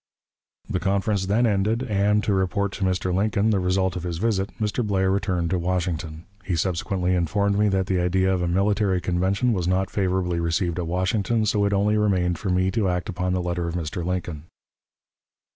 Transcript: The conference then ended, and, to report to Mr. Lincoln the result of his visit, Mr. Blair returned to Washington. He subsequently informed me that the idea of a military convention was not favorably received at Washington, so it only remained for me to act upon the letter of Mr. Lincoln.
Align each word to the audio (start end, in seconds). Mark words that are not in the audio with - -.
The 0.67 0.79
conference 0.79 1.27
then 1.27 1.45
ended, 1.45 1.83
and, 1.83 2.23
to 2.23 2.33
report 2.33 2.71
to 2.71 2.83
Mr. 2.83 3.13
Lincoln 3.13 3.51
the 3.51 3.59
result 3.59 3.95
of 3.95 4.01
his 4.01 4.17
visit, 4.17 4.49
Mr. 4.59 4.83
Blair 4.83 5.11
returned 5.11 5.51
to 5.51 5.59
Washington. 5.59 6.25
He 6.43 6.55
subsequently 6.55 7.13
informed 7.13 7.59
me 7.59 7.69
that 7.69 7.85
the 7.85 7.99
idea 7.99 8.33
of 8.33 8.41
a 8.41 8.47
military 8.47 8.99
convention 8.99 9.53
was 9.53 9.67
not 9.67 9.91
favorably 9.91 10.39
received 10.39 10.79
at 10.79 10.87
Washington, 10.87 11.45
so 11.45 11.65
it 11.65 11.71
only 11.71 11.99
remained 11.99 12.39
for 12.39 12.49
me 12.49 12.71
to 12.71 12.89
act 12.89 13.09
upon 13.09 13.33
the 13.33 13.43
letter 13.43 13.67
of 13.67 13.75
Mr. 13.75 14.03
Lincoln. 14.03 14.45